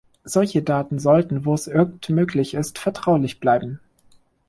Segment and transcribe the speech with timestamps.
[0.25, 3.79] Solche Daten sollten, wo es irgend möglich ist, vertraulich bleiben.